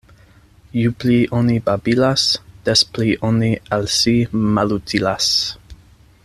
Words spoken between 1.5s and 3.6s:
babilas, des pli oni